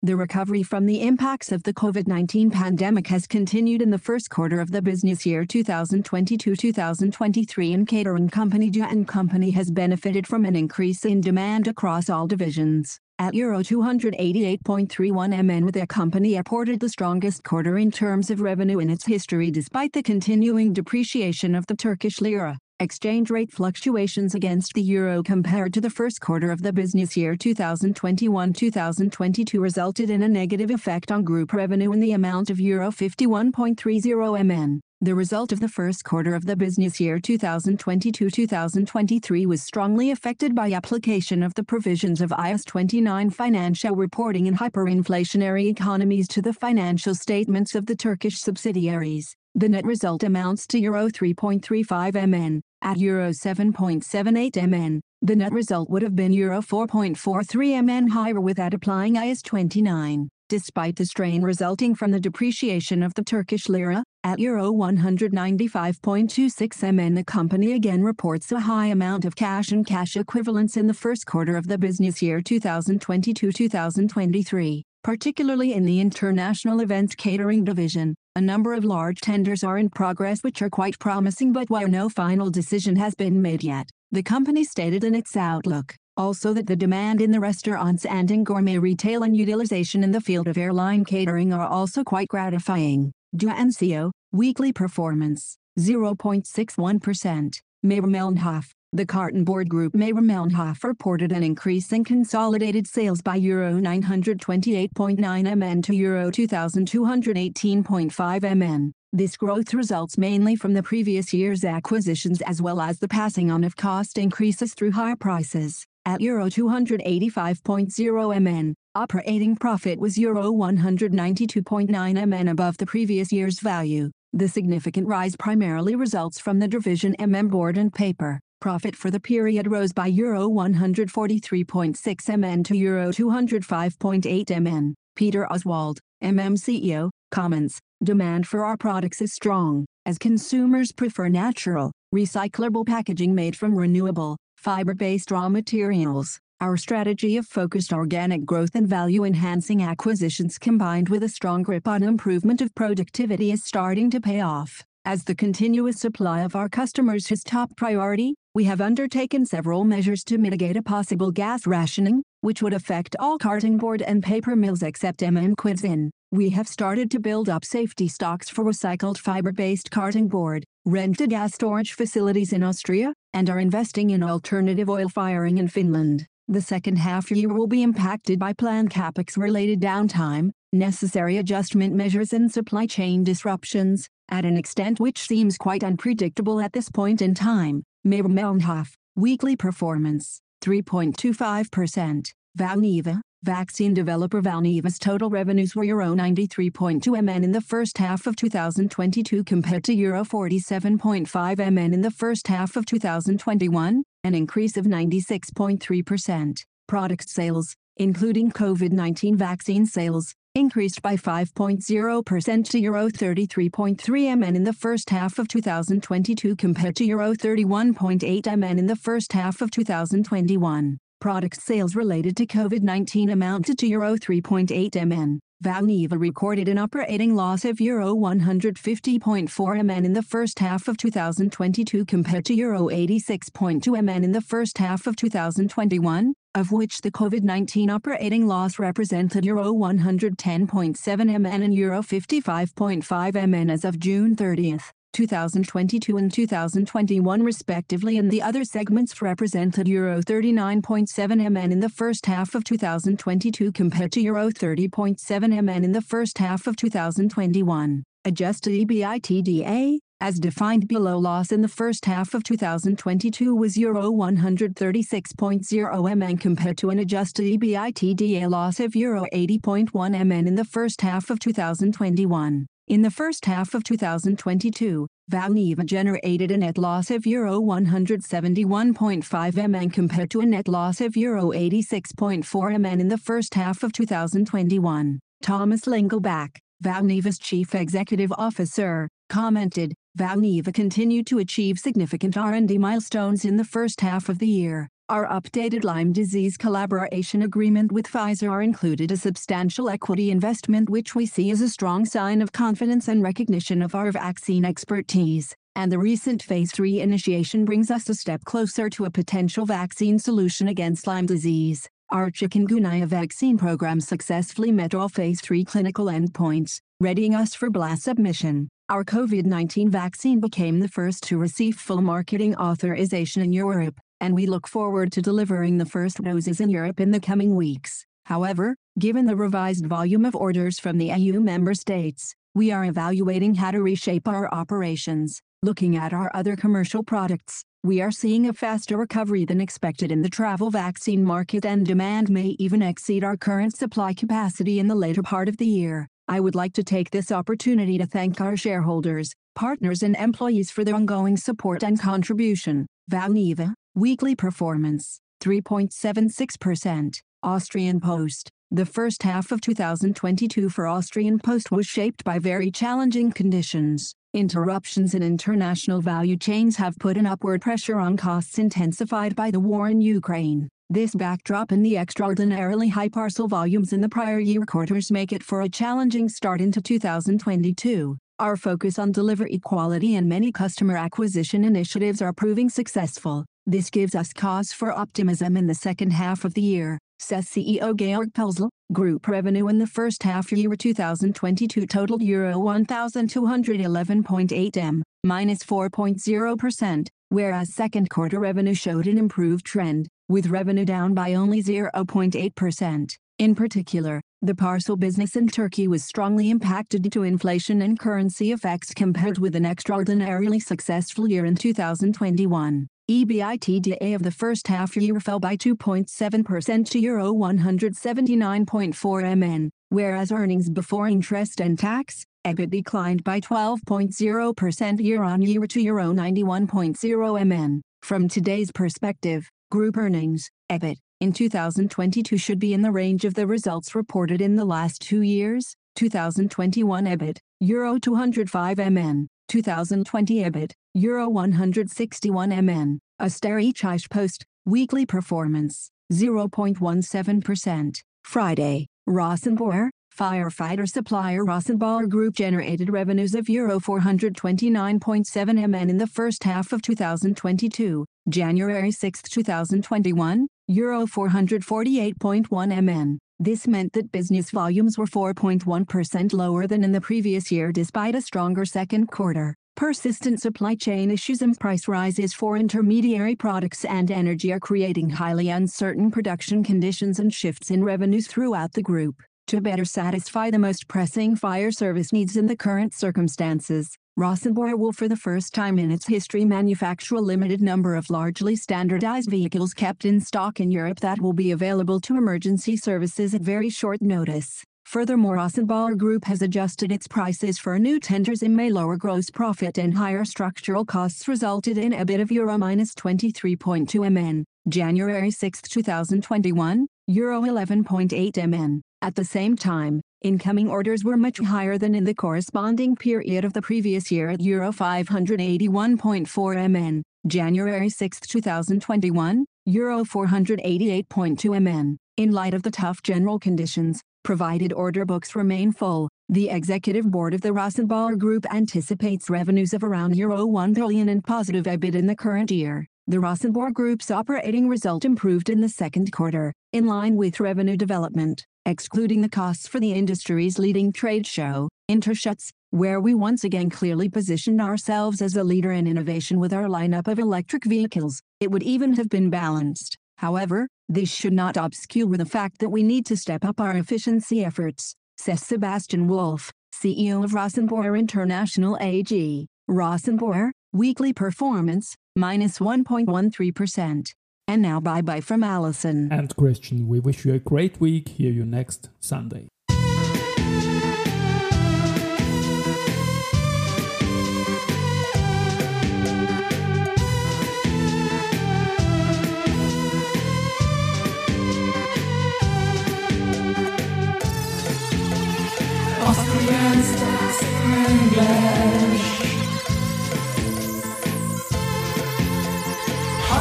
the 0.02 0.16
recovery 0.16 0.62
from 0.62 0.86
the 0.86 1.02
impacts 1.02 1.52
of 1.52 1.62
the 1.64 1.74
COVID-19 1.74 2.50
pandemic 2.50 3.08
has 3.08 3.26
continued 3.26 3.82
in 3.82 3.90
the 3.90 3.98
first 3.98 4.30
quarter 4.30 4.58
of 4.60 4.70
the 4.70 4.80
business 4.80 5.26
year 5.26 5.44
2022-2023 5.44 7.74
and 7.74 7.86
catering 7.86 8.30
company 8.30 8.70
DO 8.70 9.04
& 9.04 9.06
CO 9.06 9.26
has 9.52 9.70
benefited 9.70 10.26
from 10.26 10.46
an 10.46 10.56
increase 10.56 11.04
in 11.04 11.20
demand 11.20 11.68
across 11.68 12.08
all 12.08 12.26
divisions. 12.26 12.98
At 13.18 13.34
Euro 13.34 13.60
288.31 13.60 15.44
MN 15.44 15.66
with 15.66 15.74
the 15.74 15.86
company 15.86 16.36
reported 16.36 16.80
the 16.80 16.88
strongest 16.88 17.42
quarter 17.42 17.76
in 17.76 17.90
terms 17.90 18.30
of 18.30 18.40
revenue 18.40 18.78
in 18.78 18.88
its 18.88 19.04
history 19.04 19.50
despite 19.50 19.92
the 19.92 20.02
continuing 20.02 20.72
depreciation 20.72 21.54
of 21.54 21.66
the 21.66 21.76
Turkish 21.76 22.20
lira. 22.20 22.58
Exchange 22.80 23.28
rate 23.28 23.50
fluctuations 23.50 24.36
against 24.36 24.74
the 24.74 24.80
euro 24.80 25.20
compared 25.20 25.74
to 25.74 25.80
the 25.80 25.90
first 25.90 26.20
quarter 26.20 26.52
of 26.52 26.62
the 26.62 26.72
business 26.72 27.16
year 27.16 27.34
2021-2022 27.34 29.58
resulted 29.58 30.10
in 30.10 30.22
a 30.22 30.28
negative 30.28 30.70
effect 30.70 31.10
on 31.10 31.24
group 31.24 31.52
revenue 31.52 31.90
in 31.90 31.98
the 31.98 32.12
amount 32.12 32.50
of 32.50 32.60
euro 32.60 32.92
51.30 32.92 34.46
MN. 34.46 34.80
The 35.00 35.14
result 35.16 35.50
of 35.50 35.58
the 35.58 35.68
first 35.68 36.04
quarter 36.04 36.36
of 36.36 36.46
the 36.46 36.54
business 36.54 37.00
year 37.00 37.18
2022-2023 37.18 39.46
was 39.46 39.60
strongly 39.60 40.12
affected 40.12 40.54
by 40.54 40.70
application 40.70 41.42
of 41.42 41.54
the 41.54 41.64
provisions 41.64 42.20
of 42.20 42.30
IAS 42.30 42.64
29 42.64 43.30
financial 43.30 43.96
reporting 43.96 44.46
in 44.46 44.56
hyperinflationary 44.56 45.66
economies 45.66 46.28
to 46.28 46.40
the 46.40 46.52
financial 46.52 47.16
statements 47.16 47.74
of 47.74 47.86
the 47.86 47.96
Turkish 47.96 48.38
subsidiaries. 48.38 49.34
The 49.58 49.68
net 49.68 49.84
result 49.84 50.22
amounts 50.22 50.66
to 50.68 50.78
Euro 50.78 51.08
3.35 51.08 52.28
MN. 52.28 52.62
At 52.80 52.96
Euro 52.98 53.30
7.78 53.30 54.68
MN, 54.68 55.00
the 55.20 55.34
net 55.34 55.52
result 55.52 55.90
would 55.90 56.02
have 56.02 56.14
been 56.14 56.32
Euro 56.32 56.60
4.43 56.60 57.82
MN 57.82 58.06
higher 58.06 58.40
without 58.40 58.72
applying 58.72 59.16
IAS 59.16 59.42
29. 59.42 60.28
Despite 60.48 60.94
the 60.94 61.04
strain 61.04 61.42
resulting 61.42 61.96
from 61.96 62.12
the 62.12 62.20
depreciation 62.20 63.02
of 63.02 63.14
the 63.14 63.24
Turkish 63.24 63.68
lira, 63.68 64.04
at 64.22 64.38
Euro 64.38 64.70
195.26 64.70 66.94
MN 66.94 67.14
the 67.14 67.24
company 67.24 67.72
again 67.72 68.04
reports 68.04 68.52
a 68.52 68.60
high 68.60 68.86
amount 68.86 69.24
of 69.24 69.34
cash 69.34 69.72
and 69.72 69.84
cash 69.84 70.16
equivalents 70.16 70.76
in 70.76 70.86
the 70.86 70.94
first 70.94 71.26
quarter 71.26 71.56
of 71.56 71.66
the 71.66 71.78
business 71.78 72.22
year 72.22 72.40
2022-2023 72.40 74.84
particularly 75.08 75.72
in 75.72 75.86
the 75.86 76.00
international 76.00 76.80
events 76.80 77.14
catering 77.14 77.64
division. 77.64 78.14
A 78.36 78.42
number 78.42 78.74
of 78.74 78.84
large 78.84 79.22
tenders 79.22 79.64
are 79.64 79.78
in 79.78 79.88
progress 79.88 80.40
which 80.42 80.60
are 80.60 80.68
quite 80.68 80.98
promising 80.98 81.50
but 81.50 81.70
where 81.70 81.88
no 81.88 82.10
final 82.10 82.50
decision 82.50 82.94
has 82.96 83.14
been 83.14 83.40
made 83.40 83.64
yet. 83.64 83.88
The 84.10 84.22
company 84.22 84.64
stated 84.64 85.04
in 85.04 85.14
its 85.14 85.34
outlook 85.34 85.94
also 86.18 86.52
that 86.52 86.66
the 86.66 86.76
demand 86.76 87.22
in 87.22 87.30
the 87.30 87.40
restaurants 87.40 88.04
and 88.04 88.30
in 88.30 88.44
gourmet 88.44 88.76
retail 88.76 89.22
and 89.22 89.34
utilization 89.34 90.04
in 90.04 90.10
the 90.12 90.20
field 90.20 90.46
of 90.46 90.58
airline 90.58 91.06
catering 91.06 91.54
are 91.54 91.66
also 91.66 92.04
quite 92.04 92.28
gratifying. 92.28 93.10
DO 93.34 93.48
& 93.70 93.78
CO, 93.80 94.12
weekly 94.32 94.74
performance, 94.74 95.56
0.61%. 95.78 97.60
Mayr-Melnhof, 97.82 98.66
The 98.94 99.04
carton 99.04 99.44
board 99.44 99.68
group 99.68 99.94
Mayr-Melnhof 99.94 100.82
reported 100.82 101.30
an 101.30 101.42
increase 101.42 101.92
in 101.92 102.04
consolidated 102.04 102.86
sales 102.86 103.20
by 103.20 103.36
Euro 103.36 103.74
928.9 103.74 105.58
MN 105.58 105.82
to 105.82 105.94
Euro 105.94 106.30
2218.5 106.30 108.56
MN. 108.56 108.94
This 109.12 109.36
growth 109.36 109.74
results 109.74 110.16
mainly 110.16 110.56
from 110.56 110.72
the 110.72 110.82
previous 110.82 111.34
year's 111.34 111.64
acquisitions 111.64 112.40
as 112.40 112.62
well 112.62 112.80
as 112.80 112.98
the 112.98 113.08
passing 113.08 113.50
on 113.50 113.62
of 113.62 113.76
cost 113.76 114.16
increases 114.16 114.72
through 114.72 114.92
higher 114.92 115.16
prices. 115.16 115.84
At 116.06 116.22
Euro 116.22 116.46
285.0 116.46 118.40
MN, 118.40 118.74
operating 118.94 119.54
profit 119.54 119.98
was 119.98 120.16
Euro 120.16 120.50
192.9 120.50 122.26
MN 122.26 122.48
above 122.48 122.78
the 122.78 122.86
previous 122.86 123.30
year's 123.32 123.60
value. 123.60 124.10
The 124.32 124.48
significant 124.48 125.06
rise 125.06 125.36
primarily 125.36 125.94
results 125.94 126.40
from 126.40 126.58
the 126.58 126.68
division 126.68 127.14
MM 127.18 127.50
Board 127.50 127.76
and 127.76 127.92
Paper. 127.92 128.40
Profit 128.60 128.96
for 128.96 129.08
the 129.08 129.20
period 129.20 129.70
rose 129.70 129.92
by 129.92 130.08
Euro 130.08 130.48
143.6 130.48 132.38
MN 132.38 132.64
to 132.64 132.76
Euro 132.76 133.12
205.8 133.12 134.60
MN. 134.60 134.94
Peter 135.14 135.46
Oswald, 135.52 136.00
MM 136.24 136.58
CEO, 136.58 137.08
comments, 137.30 137.78
demand 138.02 138.48
for 138.48 138.64
our 138.64 138.76
products 138.76 139.22
is 139.22 139.32
strong, 139.32 139.86
as 140.06 140.18
consumers 140.18 140.90
prefer 140.90 141.28
natural, 141.28 141.92
recyclable 142.12 142.84
packaging 142.84 143.32
made 143.32 143.54
from 143.54 143.76
renewable, 143.76 144.36
fiber-based 144.56 145.30
raw 145.30 145.48
materials. 145.48 146.40
Our 146.60 146.76
strategy 146.76 147.36
of 147.36 147.46
focused 147.46 147.92
organic 147.92 148.44
growth 148.44 148.74
and 148.74 148.88
value-enhancing 148.88 149.84
acquisitions 149.84 150.58
combined 150.58 151.10
with 151.10 151.22
a 151.22 151.28
strong 151.28 151.62
grip 151.62 151.86
on 151.86 152.02
improvement 152.02 152.60
of 152.60 152.74
productivity 152.74 153.52
is 153.52 153.62
starting 153.62 154.10
to 154.10 154.20
pay 154.20 154.40
off. 154.40 154.82
As 155.08 155.24
the 155.24 155.34
continuous 155.34 155.98
supply 155.98 156.42
of 156.42 156.54
our 156.54 156.68
customers 156.68 157.32
is 157.32 157.42
top 157.42 157.74
priority, 157.76 158.34
we 158.54 158.64
have 158.64 158.82
undertaken 158.82 159.46
several 159.46 159.84
measures 159.84 160.22
to 160.24 160.36
mitigate 160.36 160.76
a 160.76 160.82
possible 160.82 161.30
gas 161.30 161.66
rationing, 161.66 162.22
which 162.42 162.60
would 162.60 162.74
affect 162.74 163.16
all 163.18 163.38
carton 163.38 163.78
board 163.78 164.02
and 164.02 164.22
paper 164.22 164.54
mills 164.54 164.82
except 164.82 165.20
MM. 165.20 166.10
We 166.30 166.50
have 166.50 166.68
started 166.68 167.10
to 167.12 167.20
build 167.20 167.48
up 167.48 167.64
safety 167.64 168.06
stocks 168.06 168.50
for 168.50 168.62
recycled 168.62 169.16
fiber-based 169.16 169.90
carton 169.90 170.28
board, 170.28 170.62
rented 170.84 171.30
gas 171.30 171.54
storage 171.54 171.94
facilities 171.94 172.52
in 172.52 172.62
Austria, 172.62 173.14
and 173.32 173.48
are 173.48 173.60
investing 173.60 174.10
in 174.10 174.22
alternative 174.22 174.90
oil 174.90 175.08
firing 175.08 175.56
in 175.56 175.68
Finland. 175.68 176.26
The 176.48 176.60
second 176.60 176.96
half 176.96 177.30
year 177.30 177.48
will 177.48 177.66
be 177.66 177.82
impacted 177.82 178.38
by 178.38 178.52
planned 178.52 178.90
capex 178.90 179.38
related 179.38 179.80
downtime, 179.80 180.50
necessary 180.74 181.38
adjustment 181.38 181.94
measures 181.94 182.34
and 182.34 182.52
supply 182.52 182.84
chain 182.84 183.24
disruptions, 183.24 184.06
at 184.30 184.44
an 184.44 184.56
extent 184.56 185.00
which 185.00 185.18
seems 185.18 185.56
quite 185.56 185.84
unpredictable 185.84 186.60
at 186.60 186.72
this 186.72 186.88
point 186.88 187.22
in 187.22 187.34
time. 187.34 187.82
Mayr-Melnhof, 188.04 188.92
weekly 189.16 189.56
performance, 189.56 190.40
3.25%. 190.62 192.32
Valneva, 192.58 193.20
vaccine 193.42 193.94
developer 193.94 194.42
Valneva's 194.42 194.98
total 194.98 195.30
revenues 195.30 195.76
were 195.76 195.84
Euro 195.84 196.14
93.2 196.14 197.22
MN 197.22 197.44
in 197.44 197.52
the 197.52 197.60
first 197.60 197.98
half 197.98 198.26
of 198.26 198.34
2022 198.36 199.44
compared 199.44 199.84
to 199.84 199.94
Euro 199.94 200.24
47.5 200.24 201.72
MN 201.72 201.94
in 201.94 202.00
the 202.00 202.10
first 202.10 202.48
half 202.48 202.76
of 202.76 202.84
2021, 202.86 204.02
an 204.24 204.34
increase 204.34 204.76
of 204.76 204.86
96.3%. 204.86 206.64
Product 206.88 207.28
sales, 207.28 207.76
including 207.96 208.50
COVID-19 208.50 209.36
vaccine 209.36 209.86
sales, 209.86 210.34
increased 210.54 211.02
by 211.02 211.16
5.0% 211.16 212.70
to 212.70 212.78
Euro 212.80 213.08
33.3 213.08 214.38
MN 214.38 214.56
in 214.56 214.64
the 214.64 214.72
first 214.72 215.10
half 215.10 215.38
of 215.38 215.48
2022 215.48 216.56
compared 216.56 216.96
to 216.96 217.04
Euro 217.04 217.32
31.8 217.34 218.56
MN 218.56 218.78
in 218.78 218.86
the 218.86 218.96
first 218.96 219.32
half 219.32 219.60
of 219.60 219.70
2021. 219.70 220.98
Product 221.20 221.60
sales 221.60 221.96
related 221.96 222.36
to 222.36 222.46
COVID-19 222.46 223.32
amounted 223.32 223.78
to 223.78 223.86
Euro 223.88 224.16
3.8 224.16 225.06
MN. 225.06 225.40
Valneva 225.64 226.16
recorded 226.16 226.68
an 226.68 226.78
operating 226.78 227.34
loss 227.34 227.64
of 227.64 227.80
Euro 227.80 228.14
150.4 228.14 229.84
MN 229.84 230.04
in 230.04 230.12
the 230.12 230.22
first 230.22 230.60
half 230.60 230.86
of 230.86 230.96
2022 230.96 232.04
compared 232.04 232.44
to 232.44 232.54
Euro 232.54 232.82
86.2 232.82 234.00
MN 234.00 234.22
in 234.22 234.30
the 234.30 234.40
first 234.40 234.78
half 234.78 235.08
of 235.08 235.16
2021, 235.16 236.34
of 236.58 236.72
which 236.72 237.00
the 237.02 237.10
COVID-19 237.10 237.88
operating 237.88 238.48
loss 238.48 238.80
represented 238.80 239.44
Euro 239.44 239.72
110.7 239.72 241.40
MN 241.40 241.62
and 241.62 241.74
Euro 241.74 242.02
55.5 242.02 243.48
MN 243.48 243.70
as 243.70 243.84
of 243.84 244.00
June 244.00 244.34
30, 244.34 244.78
2022 245.12 246.16
and 246.16 246.32
2021 246.32 247.42
respectively 247.42 248.18
and 248.18 248.30
the 248.30 248.42
other 248.42 248.64
segments 248.64 249.22
represented 249.22 249.86
Euro 249.86 250.20
39.7 250.20 251.50
MN 251.50 251.72
in 251.72 251.80
the 251.80 251.88
first 251.88 252.26
half 252.26 252.56
of 252.56 252.64
2022 252.64 253.70
compared 253.70 254.10
to 254.12 254.20
Euro 254.20 254.50
30.7 254.50 255.62
MN 255.62 255.84
in 255.84 255.92
the 255.92 256.02
first 256.02 256.38
half 256.38 256.66
of 256.66 256.74
2021. 256.76 258.02
Adjusted 258.24 258.72
EBITDA, 258.72 259.98
as 260.20 260.40
defined 260.40 260.88
below 260.88 261.16
loss 261.16 261.52
in 261.52 261.62
the 261.62 261.68
first 261.68 262.04
half 262.04 262.34
of 262.34 262.42
2022 262.42 263.54
was 263.54 263.76
Euro 263.76 264.10
136.0 264.10 266.16
MN 266.16 266.36
compared 266.36 266.76
to 266.78 266.90
an 266.90 266.98
adjusted 266.98 267.44
EBITDA 267.44 268.50
loss 268.50 268.80
of 268.80 268.96
Euro 268.96 269.26
80.1 269.32 270.26
MN 270.26 270.48
in 270.48 270.56
the 270.56 270.64
first 270.64 271.02
half 271.02 271.30
of 271.30 271.38
2021. 271.38 272.66
In 272.88 273.02
the 273.02 273.10
first 273.10 273.44
half 273.44 273.74
of 273.74 273.84
2022, 273.84 275.06
Valneva 275.30 275.84
generated 275.84 276.50
a 276.50 276.56
net 276.56 276.78
loss 276.78 277.10
of 277.10 277.26
Euro 277.26 277.60
171.5 277.60 279.68
MN 279.68 279.90
compared 279.90 280.30
to 280.30 280.40
a 280.40 280.46
net 280.46 280.66
loss 280.66 281.00
of 281.00 281.16
Euro 281.16 281.50
86.4 281.50 282.80
MN 282.80 283.00
in 283.00 283.08
the 283.08 283.18
first 283.18 283.54
half 283.54 283.82
of 283.82 283.92
2021. 283.92 285.20
Thomas 285.42 285.82
Lingelbach, 285.82 286.56
Valneva's 286.82 287.38
chief 287.38 287.74
executive 287.74 288.32
officer, 288.38 289.08
commented, 289.28 289.92
Valneva 290.18 290.74
continued 290.74 291.28
to 291.28 291.38
achieve 291.38 291.78
significant 291.78 292.36
R&D 292.36 292.76
milestones 292.76 293.44
in 293.44 293.56
the 293.56 293.64
first 293.64 294.00
half 294.00 294.28
of 294.28 294.40
the 294.40 294.48
year. 294.48 294.88
Our 295.08 295.28
updated 295.28 295.84
Lyme 295.84 296.12
disease 296.12 296.56
collaboration 296.56 297.42
agreement 297.42 297.92
with 297.92 298.08
Pfizer 298.08 298.62
included 298.62 299.12
a 299.12 299.16
substantial 299.16 299.88
equity 299.88 300.32
investment 300.32 300.90
which 300.90 301.14
we 301.14 301.24
see 301.24 301.52
as 301.52 301.60
a 301.60 301.68
strong 301.68 302.04
sign 302.04 302.42
of 302.42 302.50
confidence 302.50 303.06
and 303.06 303.22
recognition 303.22 303.80
of 303.80 303.94
our 303.94 304.10
vaccine 304.10 304.64
expertise, 304.64 305.54
and 305.76 305.92
the 305.92 306.00
recent 306.00 306.42
phase 306.42 306.72
3 306.72 307.00
initiation 307.00 307.64
brings 307.64 307.88
us 307.88 308.08
a 308.08 308.14
step 308.14 308.44
closer 308.44 308.90
to 308.90 309.04
a 309.04 309.10
potential 309.10 309.64
vaccine 309.64 310.18
solution 310.18 310.66
against 310.66 311.06
Lyme 311.06 311.26
disease. 311.26 311.88
Our 312.10 312.32
chikungunya 312.32 313.06
vaccine 313.06 313.56
program 313.56 314.00
successfully 314.00 314.72
met 314.72 314.96
all 314.96 315.08
phase 315.08 315.40
3 315.40 315.64
clinical 315.64 316.06
endpoints, 316.06 316.80
readying 316.98 317.36
us 317.36 317.54
for 317.54 317.70
BLA 317.70 317.96
submission. 317.96 318.68
Our 318.90 319.04
COVID-19 319.04 319.90
vaccine 319.90 320.40
became 320.40 320.80
the 320.80 320.88
first 320.88 321.22
to 321.24 321.36
receive 321.36 321.76
full 321.76 322.00
marketing 322.00 322.56
authorization 322.56 323.42
in 323.42 323.52
Europe, 323.52 324.00
and 324.18 324.34
we 324.34 324.46
look 324.46 324.66
forward 324.66 325.12
to 325.12 325.20
delivering 325.20 325.76
the 325.76 325.84
first 325.84 326.22
doses 326.22 326.58
in 326.58 326.70
Europe 326.70 326.98
in 326.98 327.10
the 327.10 327.20
coming 327.20 327.54
weeks. 327.54 328.06
However, 328.24 328.76
given 328.98 329.26
the 329.26 329.36
revised 329.36 329.84
volume 329.84 330.24
of 330.24 330.34
orders 330.34 330.78
from 330.78 330.96
the 330.96 331.12
EU 331.12 331.38
member 331.38 331.74
states, 331.74 332.34
we 332.54 332.72
are 332.72 332.86
evaluating 332.86 333.56
how 333.56 333.72
to 333.72 333.82
reshape 333.82 334.26
our 334.26 334.48
operations. 334.54 335.42
Looking 335.62 335.94
at 335.94 336.14
our 336.14 336.30
other 336.32 336.56
commercial 336.56 337.02
products, 337.02 337.64
we 337.82 338.00
are 338.00 338.10
seeing 338.10 338.48
a 338.48 338.54
faster 338.54 338.96
recovery 338.96 339.44
than 339.44 339.60
expected 339.60 340.10
in 340.10 340.22
the 340.22 340.30
travel 340.30 340.70
vaccine 340.70 341.22
market 341.22 341.66
and 341.66 341.84
demand 341.84 342.30
may 342.30 342.56
even 342.58 342.80
exceed 342.80 343.22
our 343.22 343.36
current 343.36 343.76
supply 343.76 344.14
capacity 344.14 344.78
in 344.78 344.88
the 344.88 344.94
later 344.94 345.22
part 345.22 345.46
of 345.46 345.58
the 345.58 345.66
year. 345.66 346.08
I 346.28 346.40
would 346.40 346.54
like 346.54 346.74
to 346.74 346.84
take 346.84 347.10
this 347.10 347.32
opportunity 347.32 347.96
to 347.96 348.04
thank 348.04 348.38
our 348.40 348.54
shareholders, 348.56 349.32
partners 349.54 350.02
and 350.02 350.14
employees 350.16 350.70
for 350.70 350.84
their 350.84 350.94
ongoing 350.94 351.38
support 351.38 351.82
and 351.82 351.98
contribution. 351.98 352.86
Valneva, 353.10 353.72
weekly 353.94 354.34
performance, 354.34 355.20
3.76%. 355.42 357.20
Austrian 357.42 358.00
Post. 358.00 358.50
The 358.70 358.84
first 358.84 359.22
half 359.22 359.52
of 359.52 359.60
2022 359.60 360.68
for 360.68 360.86
Austrian 360.86 361.38
Post 361.38 361.70
was 361.70 361.86
shaped 361.86 362.24
by 362.24 362.38
very 362.38 362.70
challenging 362.70 363.30
conditions. 363.32 364.12
Interruptions 364.34 365.14
in 365.14 365.22
international 365.22 366.00
value 366.00 366.36
chains 366.36 366.76
have 366.76 366.98
put 366.98 367.16
an 367.16 367.26
upward 367.26 367.62
pressure 367.62 367.98
on 367.98 368.16
costs 368.16 368.58
intensified 368.58 369.34
by 369.34 369.50
the 369.50 369.60
war 369.60 369.88
in 369.88 370.00
Ukraine. 370.00 370.68
This 370.90 371.14
backdrop 371.14 371.70
and 371.70 371.84
the 371.84 371.98
extraordinarily 371.98 372.88
high 372.88 373.10
parcel 373.10 373.46
volumes 373.46 373.92
in 373.92 374.00
the 374.00 374.08
prior 374.08 374.38
year 374.38 374.62
quarters 374.62 375.12
make 375.12 375.34
it 375.34 375.42
for 375.42 375.60
a 375.60 375.68
challenging 375.68 376.30
start 376.30 376.62
into 376.62 376.80
2022. 376.80 378.16
Our 378.38 378.56
focus 378.56 378.98
on 378.98 379.12
delivery 379.12 379.58
quality 379.62 380.14
and 380.14 380.26
many 380.26 380.50
customer 380.50 380.96
acquisition 380.96 381.62
initiatives 381.62 382.22
are 382.22 382.32
proving 382.32 382.70
successful. 382.70 383.44
This 383.66 383.90
gives 383.90 384.14
us 384.14 384.32
cause 384.32 384.72
for 384.72 384.90
optimism 384.90 385.58
in 385.58 385.66
the 385.66 385.74
second 385.74 386.12
half 386.12 386.46
of 386.46 386.54
the 386.54 386.62
year, 386.62 386.98
says 387.18 387.44
CEO 387.44 387.94
Georg 387.94 388.32
Pölzl. 388.32 388.70
Group 388.90 389.28
revenue 389.28 389.68
in 389.68 389.78
the 389.78 389.86
first 389.86 390.22
half 390.22 390.50
year 390.52 390.74
2022 390.74 391.86
totaled 391.86 392.22
Euro 392.22 392.54
1,211.8 392.54 394.76
m, 394.78 395.02
minus 395.22 395.62
4.0%, 395.64 397.08
whereas 397.28 397.74
second 397.74 398.08
quarter 398.08 398.40
revenue 398.40 398.72
showed 398.72 399.06
an 399.06 399.18
improved 399.18 399.66
trend, 399.66 400.08
with 400.28 400.48
revenue 400.48 400.84
down 400.84 401.14
by 401.14 401.34
only 401.34 401.62
0.8%. 401.62 403.16
In 403.38 403.54
particular, 403.54 404.20
the 404.42 404.54
parcel 404.54 404.96
business 404.96 405.36
in 405.36 405.48
Turkey 405.48 405.88
was 405.88 406.04
strongly 406.04 406.50
impacted 406.50 407.02
due 407.02 407.10
to 407.10 407.22
inflation 407.22 407.82
and 407.82 407.98
currency 407.98 408.52
effects 408.52 408.92
compared 408.94 409.38
with 409.38 409.56
an 409.56 409.64
extraordinarily 409.64 410.60
successful 410.60 411.28
year 411.28 411.44
in 411.44 411.54
2021. 411.54 412.88
EBITDA 413.10 414.14
of 414.14 414.22
the 414.22 414.30
first 414.30 414.68
half 414.68 414.96
year 414.96 415.18
fell 415.18 415.40
by 415.40 415.56
2.7% 415.56 416.90
to 416.90 416.98
Euro 416.98 417.32
179.4 417.32 419.36
mn, 419.36 419.70
whereas 419.88 420.30
earnings 420.30 420.68
before 420.68 421.08
interest 421.08 421.60
and 421.60 421.78
tax, 421.78 422.26
EBIT 422.44 422.70
declined 422.70 423.24
by 423.24 423.40
12.0% 423.40 425.00
year-on-year 425.00 425.66
to 425.66 425.80
Euro 425.80 426.12
91.0 426.12 427.46
mn. 427.46 427.82
From 428.02 428.28
today's 428.28 428.70
perspective, 428.70 429.48
group 429.70 429.96
earnings, 429.96 430.50
EBIT, 430.70 430.96
in 431.20 431.32
2022 431.32 432.38
should 432.38 432.58
be 432.58 432.72
in 432.72 432.82
the 432.82 432.90
range 432.90 433.24
of 433.24 433.34
the 433.34 433.46
results 433.46 433.94
reported 433.94 434.40
in 434.40 434.56
the 434.56 434.64
last 434.64 435.02
two 435.02 435.22
years, 435.22 435.76
2021 435.96 437.04
EBIT, 437.04 437.38
Euro 437.60 437.98
205 437.98 438.78
mn, 438.78 439.28
2020 439.48 440.44
EBIT, 440.44 440.72
Euro 440.94 441.28
161 441.28 442.50
mn. 442.50 442.98
Österreichische 443.20 444.08
Post, 444.08 444.46
weekly 444.64 445.04
performance, 445.04 445.90
0.17%. 446.12 448.00
Friday, 448.24 448.86
Rosenbauer, 449.08 449.90
firefighter 450.18 450.88
supplier 450.88 451.44
Rosenbauer 451.44 452.08
Group 452.08 452.34
generated 452.34 452.90
revenues 452.90 453.36
of 453.36 453.48
Euro 453.48 453.78
429.7 453.78 455.68
mn 455.68 455.90
in 455.90 455.96
the 455.96 456.08
first 456.08 456.42
half 456.42 456.72
of 456.72 456.82
2022, 456.82 458.04
January 458.28 458.90
6, 458.90 459.22
2021, 459.22 460.48
Euro 460.66 461.06
448.1 461.06 462.82
mn. 462.82 463.18
This 463.38 463.68
meant 463.68 463.92
that 463.92 464.10
business 464.10 464.50
volumes 464.50 464.98
were 464.98 465.06
4.1% 465.06 466.32
lower 466.32 466.66
than 466.66 466.82
in 466.82 466.90
the 466.90 467.00
previous 467.00 467.52
year 467.52 467.70
despite 467.70 468.16
a 468.16 468.20
stronger 468.20 468.64
second 468.64 469.06
quarter. 469.12 469.54
Persistent 469.76 470.40
supply 470.40 470.74
chain 470.74 471.12
issues 471.12 471.40
and 471.40 471.56
price 471.60 471.86
rises 471.86 472.34
for 472.34 472.56
intermediary 472.56 473.36
products 473.36 473.84
and 473.84 474.10
energy 474.10 474.52
are 474.52 474.58
creating 474.58 475.10
highly 475.10 475.50
uncertain 475.50 476.10
production 476.10 476.64
conditions 476.64 477.20
and 477.20 477.32
shifts 477.32 477.70
in 477.70 477.84
revenues 477.84 478.26
throughout 478.26 478.72
the 478.72 478.82
group. 478.82 479.22
To 479.48 479.62
better 479.62 479.86
satisfy 479.86 480.50
the 480.50 480.58
most 480.58 480.88
pressing 480.88 481.34
fire 481.34 481.70
service 481.70 482.12
needs 482.12 482.36
in 482.36 482.48
the 482.48 482.54
current 482.54 482.92
circumstances, 482.92 483.96
Rosenbauer 484.20 484.78
will 484.78 484.92
for 484.92 485.08
the 485.08 485.16
first 485.16 485.54
time 485.54 485.78
in 485.78 485.90
its 485.90 486.06
history 486.06 486.44
manufacture 486.44 487.14
a 487.14 487.20
limited 487.22 487.62
number 487.62 487.94
of 487.94 488.10
largely 488.10 488.56
standardized 488.56 489.30
vehicles 489.30 489.72
kept 489.72 490.04
in 490.04 490.20
stock 490.20 490.60
in 490.60 490.70
Europe 490.70 491.00
that 491.00 491.22
will 491.22 491.32
be 491.32 491.50
available 491.50 491.98
to 492.00 492.18
emergency 492.18 492.76
services 492.76 493.32
at 493.32 493.40
very 493.40 493.70
short 493.70 494.02
notice. 494.02 494.64
Furthermore 494.84 495.38
Rosenbauer 495.38 495.96
Group 495.96 496.26
has 496.26 496.42
adjusted 496.42 496.92
its 496.92 497.08
prices 497.08 497.58
for 497.58 497.78
new 497.78 497.98
tenders 497.98 498.42
in 498.42 498.54
May 498.54 498.68
lower 498.68 498.98
gross 498.98 499.30
profit 499.30 499.78
and 499.78 499.96
higher 499.96 500.26
structural 500.26 500.84
costs 500.84 501.26
resulted 501.26 501.78
in 501.78 501.94
a 501.94 502.04
bit 502.04 502.20
of 502.20 502.30
Euro 502.30 502.58
minus 502.58 502.94
23.2 502.94 504.12
mn, 504.12 504.44
January 504.68 505.30
6, 505.30 505.62
2021, 505.62 506.86
Euro 507.10 507.40
11.8 507.40 508.36
mn. 508.36 508.82
At 509.00 509.14
the 509.14 509.24
same 509.24 509.56
time, 509.56 510.02
incoming 510.20 510.68
orders 510.68 511.04
were 511.04 511.16
much 511.16 511.38
higher 511.38 511.78
than 511.78 511.94
in 511.94 512.04
the 512.04 512.12
corresponding 512.12 512.96
period 512.96 513.46
of 513.46 513.54
the 513.54 513.62
previous 513.62 514.10
year 514.10 514.28
at 514.28 514.42
Euro 514.42 514.72
581.4 514.72 516.70
mn, 516.70 517.02
January 517.26 517.88
6, 517.88 518.20
2021, 518.20 519.46
Euro 519.64 520.04
488.2 520.04 521.62
mn. 521.62 521.96
In 522.18 522.32
light 522.32 522.52
of 522.52 522.62
the 522.62 522.70
tough 522.70 523.02
general 523.02 523.38
conditions, 523.38 524.02
provided 524.22 524.74
order 524.74 525.06
books 525.06 525.34
remain 525.34 525.72
full, 525.72 526.10
the 526.28 526.50
executive 526.50 527.10
board 527.10 527.32
of 527.32 527.40
the 527.40 527.54
Rosenbauer 527.54 528.18
Group 528.18 528.44
anticipates 528.52 529.30
revenues 529.30 529.72
of 529.72 529.82
around 529.82 530.14
Euro 530.16 530.44
1 530.44 530.74
billion 530.74 531.08
and 531.08 531.24
positive 531.24 531.64
EBIT 531.64 531.94
in 531.94 532.06
the 532.06 532.14
current 532.14 532.50
year. 532.50 532.86
The 533.08 533.16
Rosenbauer 533.16 533.72
Group's 533.72 534.10
operating 534.10 534.68
result 534.68 535.06
improved 535.06 535.48
in 535.48 535.62
the 535.62 535.68
second 535.70 536.12
quarter, 536.12 536.52
in 536.74 536.86
line 536.86 537.16
with 537.16 537.40
revenue 537.40 537.74
development 537.74 538.44
excluding 538.66 539.22
the 539.22 539.30
costs 539.30 539.66
for 539.66 539.80
the 539.80 539.94
industry's 539.94 540.58
leading 540.58 540.92
trade 540.92 541.26
show, 541.26 541.70
Interschutz, 541.90 542.50
where 542.68 543.00
we 543.00 543.14
once 543.14 543.44
again 543.44 543.70
clearly 543.70 544.10
positioned 544.10 544.60
ourselves 544.60 545.22
as 545.22 545.36
a 545.36 545.42
leader 545.42 545.72
in 545.72 545.86
innovation 545.86 546.38
with 546.38 546.52
our 546.52 546.64
lineup 546.64 547.08
of 547.08 547.18
electric 547.18 547.64
vehicles, 547.64 548.20
it 548.40 548.50
would 548.50 548.62
even 548.62 548.92
have 548.92 549.08
been 549.08 549.30
balanced. 549.30 549.96
However, 550.18 550.68
this 550.86 551.10
should 551.10 551.32
not 551.32 551.56
obscure 551.56 552.14
the 552.18 552.26
fact 552.26 552.58
that 552.58 552.68
we 552.68 552.82
need 552.82 553.06
to 553.06 553.16
step 553.16 553.42
up 553.42 553.58
our 553.58 553.74
efficiency 553.74 554.44
efforts, 554.44 554.94
says 555.16 555.42
Sebastian 555.42 556.08
Wolf, 556.08 556.52
CEO 556.74 557.24
of 557.24 557.30
Rosenbauer 557.30 557.98
International 557.98 558.76
AG. 558.82 559.46
Rosenbauer, 559.70 560.50
weekly 560.72 561.12
performance, 561.12 561.94
minus 562.18 562.58
1.13%. 562.58 564.14
And 564.46 564.62
now 564.62 564.80
bye 564.80 565.02
bye 565.02 565.20
from 565.20 565.44
Allison. 565.44 566.10
And 566.10 566.34
Christian, 566.34 566.88
we 566.88 567.00
wish 567.00 567.24
you 567.24 567.34
a 567.34 567.38
great 567.38 567.80
week. 567.80 568.08
Hear 568.08 568.32
you 568.32 568.46
next 568.46 568.88
Sunday. 568.98 569.48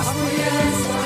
As 0.07 0.15
crianças. 0.15 0.96